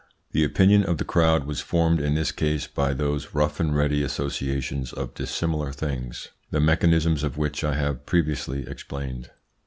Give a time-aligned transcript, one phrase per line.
[0.31, 4.01] The opinion of the crowd was formed in this case by those rough and ready
[4.01, 9.29] associations of dissimilar things, the mechanism of which I have previously explained.